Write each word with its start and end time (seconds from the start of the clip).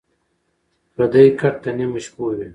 ـ 0.47 0.93
پردى 0.93 1.23
کټ 1.39 1.55
تر 1.63 1.71
نيمو 1.77 1.99
شپو 2.05 2.23
وي. 2.37 2.47